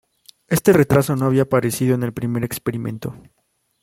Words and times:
Este 0.47 0.73
retraso 0.73 1.15
no 1.15 1.27
había 1.27 1.43
aparecido 1.43 1.93
en 1.93 2.01
el 2.01 2.11
primer 2.11 2.43
experimento. 2.43 3.13